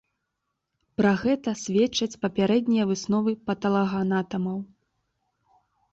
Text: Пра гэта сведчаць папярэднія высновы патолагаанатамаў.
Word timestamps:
Пра 1.01 1.11
гэта 1.23 1.53
сведчаць 1.63 2.19
папярэднія 2.25 2.89
высновы 2.93 3.31
патолагаанатамаў. 3.51 4.57